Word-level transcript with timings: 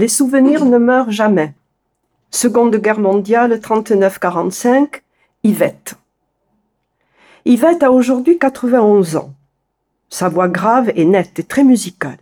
Les 0.00 0.08
souvenirs 0.08 0.64
ne 0.64 0.78
meurent 0.78 1.12
jamais. 1.12 1.54
Seconde 2.32 2.74
Guerre 2.74 2.98
mondiale, 2.98 3.60
39-45, 3.60 5.02
Yvette. 5.44 5.94
Yvette 7.44 7.84
a 7.84 7.92
aujourd'hui 7.92 8.36
91 8.36 9.14
ans. 9.14 9.32
Sa 10.08 10.28
voix 10.28 10.48
grave 10.48 10.90
est 10.96 11.04
nette 11.04 11.38
et 11.38 11.44
très 11.44 11.62
musicale. 11.62 12.18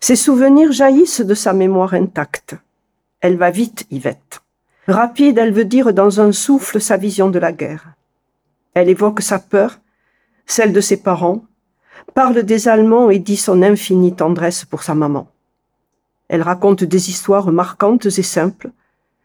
Ses 0.00 0.16
souvenirs 0.16 0.72
jaillissent 0.72 1.20
de 1.20 1.34
sa 1.34 1.52
mémoire 1.52 1.92
intacte. 1.92 2.54
Elle 3.20 3.36
va 3.36 3.50
vite, 3.50 3.86
Yvette. 3.90 4.40
Rapide, 4.88 5.36
elle 5.36 5.52
veut 5.52 5.66
dire 5.66 5.92
dans 5.92 6.22
un 6.22 6.32
souffle 6.32 6.80
sa 6.80 6.96
vision 6.96 7.28
de 7.28 7.38
la 7.38 7.52
guerre. 7.52 7.92
Elle 8.72 8.88
évoque 8.88 9.20
sa 9.20 9.38
peur, 9.38 9.78
celle 10.46 10.72
de 10.72 10.80
ses 10.80 11.02
parents, 11.02 11.44
parle 12.14 12.44
des 12.44 12.66
Allemands 12.66 13.10
et 13.10 13.18
dit 13.18 13.36
son 13.36 13.62
infinie 13.62 14.16
tendresse 14.16 14.64
pour 14.64 14.82
sa 14.82 14.94
maman. 14.94 15.31
Elle 16.32 16.40
raconte 16.40 16.82
des 16.82 17.10
histoires 17.10 17.52
marquantes 17.52 18.06
et 18.06 18.22
simples, 18.22 18.70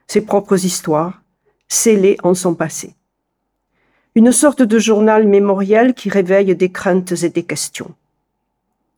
ses 0.08 0.20
propres 0.20 0.66
histoires, 0.66 1.22
scellées 1.70 2.18
en 2.22 2.34
son 2.34 2.54
passé. 2.54 2.96
Une 4.14 4.34
sorte 4.34 4.62
de 4.62 4.78
journal 4.78 5.26
mémoriel 5.26 5.94
qui 5.94 6.10
réveille 6.10 6.54
des 6.54 6.70
craintes 6.70 7.14
et 7.24 7.30
des 7.30 7.44
questions, 7.44 7.96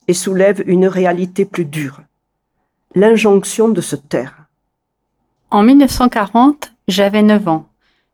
et 0.08 0.16
soulève 0.16 0.64
une 0.66 0.88
réalité 0.88 1.46
plus 1.46 1.66
dure, 1.66 2.02
l'injonction 2.96 3.70
de 3.70 3.80
se 3.80 3.96
taire. 3.96 4.48
En 5.52 5.62
1940, 5.62 6.74
j'avais 6.88 7.22
9 7.22 7.48
ans. 7.48 7.68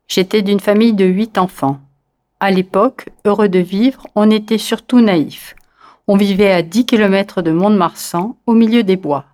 J'étais 0.08 0.42
d'une 0.42 0.60
famille 0.60 0.92
de 0.92 1.06
huit 1.06 1.38
enfants. 1.38 1.80
À 2.38 2.50
l'époque, 2.50 3.08
heureux 3.24 3.48
de 3.48 3.60
vivre, 3.60 4.06
on 4.14 4.30
était 4.30 4.58
surtout 4.58 5.00
naïfs. 5.00 5.56
On 6.06 6.18
vivait 6.18 6.52
à 6.52 6.60
10 6.60 6.84
kilomètres 6.84 7.40
de 7.40 7.50
Mont-de-Marsan, 7.50 8.36
au 8.44 8.52
milieu 8.52 8.82
des 8.82 8.96
bois. 8.96 9.24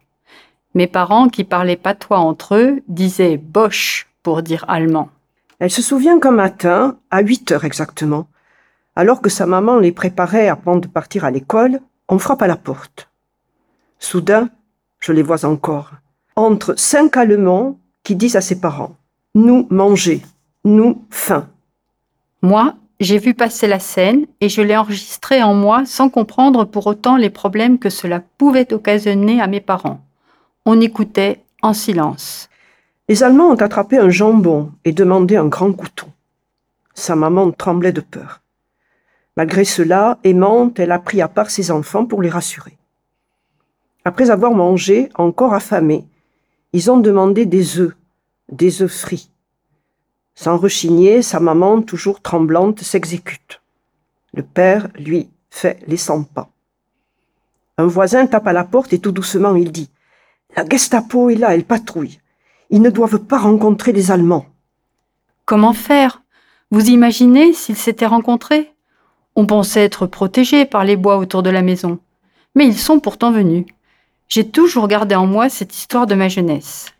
Mes 0.74 0.86
parents, 0.86 1.28
qui 1.28 1.44
parlaient 1.44 1.76
patois 1.76 2.18
entre 2.18 2.54
eux, 2.54 2.82
disaient 2.88 3.36
Bosch 3.36 4.08
pour 4.22 4.42
dire 4.42 4.64
allemand. 4.68 5.10
Elle 5.58 5.70
se 5.70 5.82
souvient 5.82 6.18
qu'un 6.18 6.30
matin, 6.30 6.96
à 7.10 7.20
8 7.20 7.52
heures 7.52 7.64
exactement, 7.64 8.26
alors 8.96 9.20
que 9.20 9.30
sa 9.30 9.46
maman 9.46 9.78
les 9.78 9.92
préparait 9.92 10.48
avant 10.48 10.76
de 10.76 10.88
partir 10.88 11.24
à 11.24 11.30
l'école, 11.30 11.80
on 12.08 12.18
frappe 12.18 12.42
à 12.42 12.46
la 12.46 12.56
porte. 12.56 13.10
Soudain, 13.98 14.48
je 14.98 15.12
les 15.12 15.22
vois 15.22 15.44
encore, 15.44 15.92
entre 16.36 16.74
cinq 16.78 17.16
Allemands 17.16 17.78
qui 18.02 18.16
disent 18.16 18.36
à 18.36 18.40
ses 18.40 18.60
parents 18.60 18.96
Nous 19.34 19.66
manger, 19.70 20.22
nous 20.64 21.04
faim. 21.10 21.48
Moi, 22.42 22.74
j'ai 23.00 23.18
vu 23.18 23.34
passer 23.34 23.66
la 23.66 23.78
scène 23.78 24.26
et 24.40 24.48
je 24.48 24.62
l'ai 24.62 24.76
enregistrée 24.76 25.42
en 25.42 25.54
moi 25.54 25.84
sans 25.86 26.08
comprendre 26.08 26.64
pour 26.64 26.86
autant 26.86 27.16
les 27.16 27.30
problèmes 27.30 27.78
que 27.78 27.90
cela 27.90 28.20
pouvait 28.38 28.72
occasionner 28.72 29.40
à 29.40 29.46
mes 29.46 29.60
parents. 29.60 30.00
On 30.64 30.80
écoutait 30.80 31.42
en 31.60 31.72
silence. 31.72 32.48
Les 33.08 33.24
Allemands 33.24 33.50
ont 33.50 33.56
attrapé 33.56 33.98
un 33.98 34.10
jambon 34.10 34.70
et 34.84 34.92
demandé 34.92 35.34
un 35.36 35.48
grand 35.48 35.72
couteau. 35.72 36.06
Sa 36.94 37.16
maman 37.16 37.50
tremblait 37.50 37.90
de 37.90 38.00
peur. 38.00 38.42
Malgré 39.36 39.64
cela, 39.64 40.18
aimante, 40.22 40.78
elle 40.78 40.92
a 40.92 41.00
pris 41.00 41.20
à 41.20 41.26
part 41.26 41.50
ses 41.50 41.72
enfants 41.72 42.06
pour 42.06 42.22
les 42.22 42.28
rassurer. 42.30 42.78
Après 44.04 44.30
avoir 44.30 44.52
mangé, 44.52 45.08
encore 45.16 45.52
affamés, 45.52 46.04
ils 46.72 46.92
ont 46.92 46.98
demandé 46.98 47.44
des 47.44 47.80
œufs, 47.80 47.96
des 48.48 48.82
œufs 48.82 48.92
frits. 48.92 49.30
Sans 50.36 50.56
rechigner, 50.56 51.22
sa 51.22 51.40
maman, 51.40 51.82
toujours 51.82 52.20
tremblante, 52.20 52.82
s'exécute. 52.82 53.60
Le 54.32 54.44
père, 54.44 54.88
lui, 54.94 55.28
fait 55.50 55.80
les 55.88 55.96
cent 55.96 56.22
pas. 56.22 56.50
Un 57.78 57.86
voisin 57.86 58.28
tape 58.28 58.46
à 58.46 58.52
la 58.52 58.64
porte 58.64 58.92
et 58.92 59.00
tout 59.00 59.12
doucement 59.12 59.56
il 59.56 59.72
dit 59.72 59.90
La 60.54 60.68
Gestapo 60.68 61.30
est 61.30 61.36
là, 61.36 61.54
elle 61.54 61.64
patrouille. 61.64 62.20
Ils 62.68 62.82
ne 62.82 62.90
doivent 62.90 63.20
pas 63.20 63.38
rencontrer 63.38 63.92
les 63.92 64.10
Allemands. 64.10 64.44
Comment 65.46 65.72
faire? 65.72 66.22
Vous 66.70 66.90
imaginez 66.90 67.54
s'ils 67.54 67.76
s'étaient 67.76 68.06
rencontrés? 68.06 68.70
On 69.34 69.46
pensait 69.46 69.82
être 69.82 70.06
protégés 70.06 70.66
par 70.66 70.84
les 70.84 70.96
bois 70.96 71.16
autour 71.16 71.42
de 71.42 71.48
la 71.48 71.62
maison. 71.62 71.98
Mais 72.54 72.66
ils 72.66 72.78
sont 72.78 73.00
pourtant 73.00 73.32
venus. 73.32 73.64
J'ai 74.28 74.46
toujours 74.46 74.88
gardé 74.88 75.14
en 75.14 75.26
moi 75.26 75.48
cette 75.48 75.74
histoire 75.74 76.06
de 76.06 76.14
ma 76.14 76.28
jeunesse. 76.28 76.92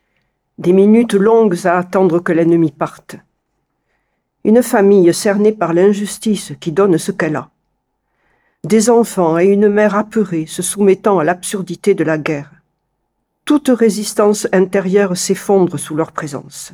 Des 0.57 0.73
minutes 0.73 1.13
longues 1.13 1.67
à 1.67 1.77
attendre 1.77 2.19
que 2.19 2.31
l'ennemi 2.31 2.71
parte. 2.71 3.17
Une 4.43 4.63
famille 4.63 5.13
cernée 5.13 5.51
par 5.51 5.73
l'injustice 5.73 6.53
qui 6.59 6.71
donne 6.71 6.97
ce 6.97 7.11
qu'elle 7.11 7.35
a. 7.35 7.49
Des 8.63 8.89
enfants 8.89 9.37
et 9.37 9.45
une 9.45 9.69
mère 9.69 9.95
apeurée 9.95 10.47
se 10.47 10.63
soumettant 10.63 11.19
à 11.19 11.23
l'absurdité 11.23 11.93
de 11.93 12.03
la 12.03 12.17
guerre 12.17 12.52
toute 13.45 13.69
résistance 13.69 14.47
intérieure 14.53 15.17
s'effondre 15.17 15.77
sous 15.77 15.95
leur 15.95 16.11
présence. 16.11 16.71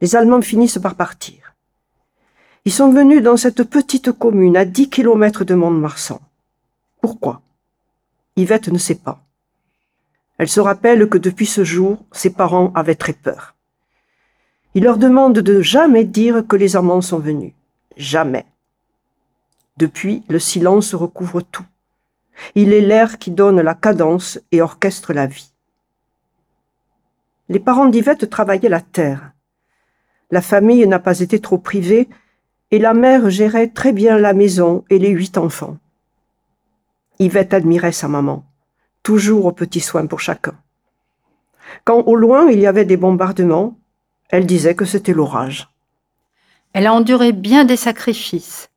Les 0.00 0.16
Allemands 0.16 0.42
finissent 0.42 0.78
par 0.78 0.94
partir. 0.94 1.54
Ils 2.64 2.72
sont 2.72 2.90
venus 2.90 3.22
dans 3.22 3.36
cette 3.36 3.62
petite 3.64 4.12
commune 4.12 4.56
à 4.56 4.64
dix 4.64 4.88
kilomètres 4.88 5.44
de 5.44 5.54
Mont-de-Marsan. 5.54 6.20
Pourquoi? 7.00 7.42
Yvette 8.36 8.68
ne 8.68 8.78
sait 8.78 8.94
pas. 8.94 9.22
Elle 10.38 10.48
se 10.48 10.60
rappelle 10.60 11.08
que 11.08 11.18
depuis 11.18 11.46
ce 11.46 11.62
jour, 11.62 11.98
ses 12.12 12.30
parents 12.30 12.72
avaient 12.74 12.94
très 12.94 13.12
peur. 13.12 13.54
Ils 14.74 14.82
leur 14.82 14.98
demandent 14.98 15.38
de 15.38 15.60
jamais 15.60 16.04
dire 16.04 16.46
que 16.46 16.56
les 16.56 16.74
Allemands 16.74 17.02
sont 17.02 17.18
venus. 17.18 17.52
Jamais. 17.96 18.46
Depuis, 19.76 20.24
le 20.28 20.38
silence 20.38 20.94
recouvre 20.94 21.42
tout. 21.42 21.66
Il 22.54 22.72
est 22.72 22.80
l'air 22.80 23.18
qui 23.18 23.30
donne 23.30 23.60
la 23.60 23.74
cadence 23.74 24.40
et 24.52 24.60
orchestre 24.60 25.12
la 25.12 25.26
vie. 25.26 25.52
Les 27.48 27.60
parents 27.60 27.86
d'Yvette 27.86 28.30
travaillaient 28.30 28.68
la 28.68 28.80
terre. 28.80 29.32
La 30.30 30.40
famille 30.40 30.86
n'a 30.86 30.98
pas 30.98 31.20
été 31.20 31.40
trop 31.40 31.58
privée 31.58 32.08
et 32.70 32.78
la 32.78 32.94
mère 32.94 33.30
gérait 33.30 33.68
très 33.68 33.92
bien 33.92 34.18
la 34.18 34.32
maison 34.32 34.84
et 34.90 34.98
les 34.98 35.10
huit 35.10 35.36
enfants. 35.38 35.76
Yvette 37.18 37.54
admirait 37.54 37.92
sa 37.92 38.08
maman, 38.08 38.44
toujours 39.02 39.44
aux 39.44 39.52
petits 39.52 39.80
soins 39.80 40.06
pour 40.06 40.20
chacun. 40.20 40.54
Quand 41.84 42.02
au 42.02 42.16
loin 42.16 42.50
il 42.50 42.58
y 42.58 42.66
avait 42.66 42.84
des 42.84 42.96
bombardements, 42.96 43.78
elle 44.30 44.46
disait 44.46 44.74
que 44.74 44.84
c'était 44.84 45.12
l'orage. 45.12 45.68
Elle 46.72 46.86
a 46.86 46.94
enduré 46.94 47.32
bien 47.32 47.64
des 47.64 47.76
sacrifices, 47.76 48.70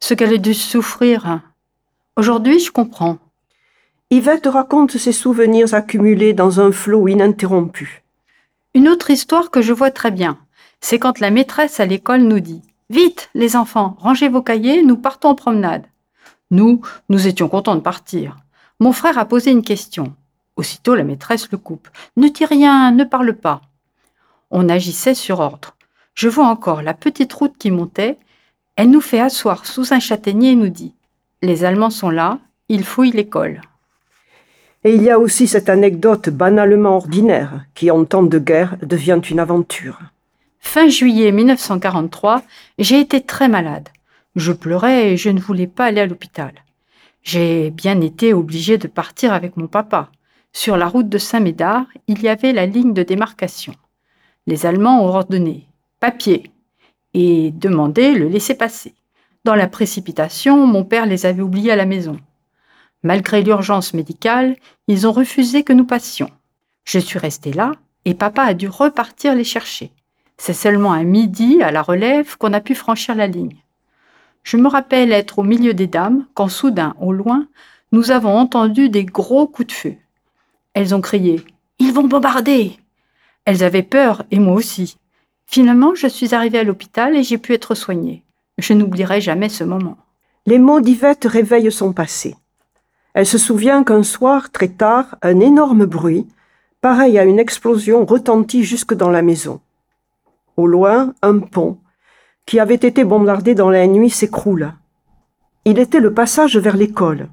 ce 0.00 0.12
qu'elle 0.12 0.34
a 0.34 0.38
dû 0.38 0.52
souffrir 0.52 1.40
Aujourd'hui, 2.18 2.58
je 2.58 2.72
comprends. 2.72 3.18
Yvette 4.10 4.48
raconte 4.48 4.96
ses 4.96 5.12
souvenirs 5.12 5.72
accumulés 5.72 6.32
dans 6.32 6.60
un 6.60 6.72
flot 6.72 7.06
ininterrompu. 7.06 8.02
Une 8.74 8.88
autre 8.88 9.10
histoire 9.10 9.52
que 9.52 9.62
je 9.62 9.72
vois 9.72 9.92
très 9.92 10.10
bien, 10.10 10.36
c'est 10.80 10.98
quand 10.98 11.20
la 11.20 11.30
maîtresse 11.30 11.78
à 11.78 11.86
l'école 11.86 12.22
nous 12.22 12.40
dit 12.40 12.60
Vite, 12.90 13.30
les 13.34 13.54
enfants, 13.54 13.96
rangez 14.00 14.28
vos 14.28 14.42
cahiers, 14.42 14.82
nous 14.82 14.96
partons 14.96 15.28
en 15.28 15.34
promenade. 15.36 15.86
Nous, 16.50 16.80
nous 17.08 17.28
étions 17.28 17.48
contents 17.48 17.76
de 17.76 17.80
partir. 17.80 18.36
Mon 18.80 18.90
frère 18.90 19.16
a 19.16 19.24
posé 19.24 19.52
une 19.52 19.62
question. 19.62 20.12
Aussitôt, 20.56 20.96
la 20.96 21.04
maîtresse 21.04 21.48
le 21.52 21.58
coupe. 21.58 21.86
Ne 22.16 22.26
dis 22.26 22.46
rien, 22.46 22.90
ne 22.90 23.04
parle 23.04 23.32
pas. 23.34 23.62
On 24.50 24.68
agissait 24.68 25.14
sur 25.14 25.38
ordre. 25.38 25.76
Je 26.14 26.28
vois 26.28 26.48
encore 26.48 26.82
la 26.82 26.94
petite 26.94 27.32
route 27.32 27.56
qui 27.56 27.70
montait. 27.70 28.18
Elle 28.74 28.90
nous 28.90 29.00
fait 29.00 29.20
asseoir 29.20 29.66
sous 29.66 29.94
un 29.94 30.00
châtaignier 30.00 30.50
et 30.50 30.56
nous 30.56 30.68
dit 30.68 30.94
les 31.42 31.64
Allemands 31.64 31.90
sont 31.90 32.10
là, 32.10 32.38
ils 32.68 32.84
fouillent 32.84 33.12
l'école. 33.12 33.60
Et 34.84 34.94
il 34.94 35.02
y 35.02 35.10
a 35.10 35.18
aussi 35.18 35.46
cette 35.46 35.68
anecdote 35.68 36.28
banalement 36.28 36.96
ordinaire 36.96 37.64
qui, 37.74 37.90
en 37.90 38.04
temps 38.04 38.22
de 38.22 38.38
guerre, 38.38 38.76
devient 38.82 39.20
une 39.28 39.40
aventure. 39.40 39.98
Fin 40.60 40.88
juillet 40.88 41.32
1943, 41.32 42.42
j'ai 42.78 43.00
été 43.00 43.20
très 43.20 43.48
malade. 43.48 43.88
Je 44.36 44.52
pleurais 44.52 45.12
et 45.12 45.16
je 45.16 45.30
ne 45.30 45.40
voulais 45.40 45.66
pas 45.66 45.86
aller 45.86 46.00
à 46.00 46.06
l'hôpital. 46.06 46.52
J'ai 47.22 47.70
bien 47.70 48.00
été 48.00 48.32
obligée 48.32 48.78
de 48.78 48.86
partir 48.86 49.32
avec 49.32 49.56
mon 49.56 49.66
papa. 49.66 50.10
Sur 50.52 50.76
la 50.76 50.88
route 50.88 51.08
de 51.08 51.18
Saint-Médard, 51.18 51.86
il 52.06 52.22
y 52.22 52.28
avait 52.28 52.52
la 52.52 52.66
ligne 52.66 52.94
de 52.94 53.02
démarcation. 53.02 53.74
Les 54.46 54.64
Allemands 54.64 55.04
ont 55.04 55.08
ordonné 55.08 55.66
papier 56.00 56.50
et 57.14 57.50
demandé 57.50 58.14
le 58.14 58.28
laisser-passer. 58.28 58.94
Dans 59.48 59.54
la 59.54 59.66
précipitation, 59.66 60.66
mon 60.66 60.84
père 60.84 61.06
les 61.06 61.24
avait 61.24 61.40
oubliés 61.40 61.72
à 61.72 61.76
la 61.76 61.86
maison. 61.86 62.20
Malgré 63.02 63.40
l'urgence 63.40 63.94
médicale, 63.94 64.56
ils 64.88 65.06
ont 65.06 65.12
refusé 65.12 65.62
que 65.62 65.72
nous 65.72 65.86
passions. 65.86 66.28
Je 66.84 66.98
suis 66.98 67.18
restée 67.18 67.54
là 67.54 67.72
et 68.04 68.12
papa 68.12 68.42
a 68.42 68.52
dû 68.52 68.68
repartir 68.68 69.34
les 69.34 69.44
chercher. 69.44 69.90
C'est 70.36 70.52
seulement 70.52 70.92
à 70.92 71.02
midi, 71.02 71.62
à 71.62 71.70
la 71.70 71.80
relève, 71.80 72.36
qu'on 72.36 72.52
a 72.52 72.60
pu 72.60 72.74
franchir 72.74 73.14
la 73.14 73.26
ligne. 73.26 73.56
Je 74.42 74.58
me 74.58 74.68
rappelle 74.68 75.12
être 75.12 75.38
au 75.38 75.44
milieu 75.44 75.72
des 75.72 75.86
dames 75.86 76.26
quand 76.34 76.48
soudain, 76.48 76.94
au 77.00 77.14
loin, 77.14 77.48
nous 77.90 78.10
avons 78.10 78.36
entendu 78.36 78.90
des 78.90 79.06
gros 79.06 79.46
coups 79.46 79.68
de 79.68 79.72
feu. 79.72 79.94
Elles 80.74 80.94
ont 80.94 81.00
crié 81.00 81.42
Ils 81.78 81.94
vont 81.94 82.06
bombarder 82.06 82.76
Elles 83.46 83.64
avaient 83.64 83.82
peur, 83.82 84.24
et 84.30 84.40
moi 84.40 84.56
aussi. 84.56 84.98
Finalement, 85.46 85.94
je 85.94 86.06
suis 86.06 86.34
arrivée 86.34 86.58
à 86.58 86.64
l'hôpital 86.64 87.16
et 87.16 87.22
j'ai 87.22 87.38
pu 87.38 87.54
être 87.54 87.74
soignée. 87.74 88.24
Je 88.58 88.74
n'oublierai 88.74 89.20
jamais 89.20 89.48
ce 89.48 89.64
moment. 89.64 89.96
Les 90.46 90.58
mots 90.58 90.80
d'Yvette 90.80 91.24
réveillent 91.24 91.72
son 91.72 91.92
passé. 91.92 92.36
Elle 93.14 93.26
se 93.26 93.38
souvient 93.38 93.84
qu'un 93.84 94.02
soir, 94.02 94.50
très 94.50 94.68
tard, 94.68 95.16
un 95.22 95.40
énorme 95.40 95.86
bruit, 95.86 96.26
pareil 96.80 97.18
à 97.18 97.24
une 97.24 97.38
explosion, 97.38 98.04
retentit 98.04 98.64
jusque 98.64 98.94
dans 98.94 99.10
la 99.10 99.22
maison. 99.22 99.60
Au 100.56 100.66
loin, 100.66 101.14
un 101.22 101.38
pont, 101.38 101.78
qui 102.46 102.60
avait 102.60 102.74
été 102.74 103.04
bombardé 103.04 103.54
dans 103.54 103.70
la 103.70 103.86
nuit, 103.86 104.10
s'écroula. 104.10 104.74
Il 105.64 105.78
était 105.78 106.00
le 106.00 106.14
passage 106.14 106.56
vers 106.56 106.76
l'école. 106.76 107.28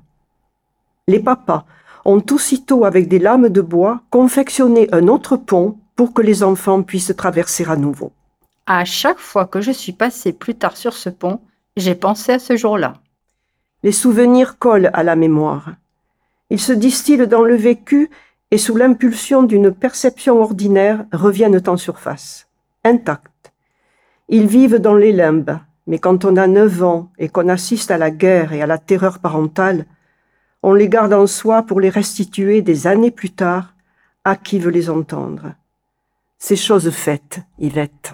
Les 1.08 1.20
papas 1.20 1.66
ont 2.04 2.24
aussitôt, 2.32 2.86
avec 2.86 3.08
des 3.08 3.20
lames 3.20 3.50
de 3.50 3.62
bois, 3.62 4.02
confectionné 4.10 4.88
un 4.92 5.08
autre 5.08 5.38
pont 5.38 5.78
pour 5.96 6.14
que 6.14 6.22
les 6.22 6.44
enfants 6.44 6.84
puissent 6.84 7.16
traverser 7.16 7.66
à 7.68 7.78
nouveau. 7.78 8.12
À 8.68 8.84
chaque 8.84 9.20
fois 9.20 9.46
que 9.46 9.62
je 9.62 9.72
suis 9.72 9.92
passée 9.92 10.34
plus 10.34 10.56
tard 10.56 10.76
sur 10.76 10.94
ce 10.94 11.10
pont, 11.10 11.40
j'ai 11.78 11.94
pensé 11.94 12.32
à 12.32 12.40
ce 12.40 12.58
jour-là. 12.58 12.96
Les 13.84 13.92
souvenirs 13.92 14.58
collent 14.58 14.90
à 14.94 15.04
la 15.04 15.16
mémoire. 15.16 15.74
Ils 16.50 16.60
se 16.60 16.74
distillent 16.74 17.28
dans 17.28 17.44
le 17.44 17.56
vécu 17.56 18.10
et 18.50 18.58
sous 18.58 18.76
l'impulsion 18.76 19.44
d'une 19.44 19.72
perception 19.72 20.42
ordinaire 20.42 21.06
reviennent 21.14 21.62
en 21.68 21.78
surface, 21.78 22.48
intacts. 22.84 23.54
Ils 24.30 24.48
vivent 24.48 24.80
dans 24.80 24.96
les 24.96 25.12
limbes, 25.12 25.60
mais 25.86 26.00
quand 26.00 26.26
on 26.26 26.36
a 26.36 26.48
neuf 26.48 26.82
ans 26.82 27.12
et 27.20 27.30
qu'on 27.30 27.50
assiste 27.50 27.92
à 27.92 28.00
la 28.00 28.10
guerre 28.10 28.52
et 28.52 28.64
à 28.64 28.68
la 28.68 28.80
terreur 28.80 29.20
parentale, 29.20 29.86
on 30.64 30.74
les 30.74 30.90
garde 30.90 31.14
en 31.14 31.28
soi 31.28 31.62
pour 31.62 31.80
les 31.80 31.90
restituer 31.90 32.64
des 32.64 32.88
années 32.88 33.12
plus 33.12 33.30
tard 33.30 33.76
à 34.24 34.36
qui 34.36 34.58
veut 34.58 34.72
les 34.72 34.90
entendre. 34.90 35.54
C'est 36.40 36.56
chose 36.56 36.90
faite, 36.90 37.42
Yvette. 37.60 38.14